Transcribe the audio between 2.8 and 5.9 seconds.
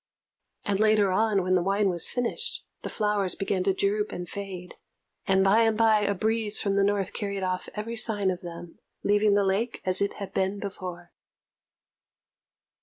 the flowers began to droop and fade; and by and